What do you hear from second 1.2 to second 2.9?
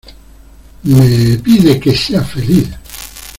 pide que sea feliz.